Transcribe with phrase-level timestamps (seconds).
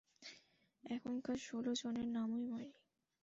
[0.83, 2.69] এখানকার ষোল জনের নামই মারি।